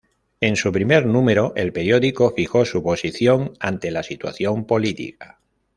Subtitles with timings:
[0.39, 5.39] En su primer número el periódico fijó su posición ante la situación política.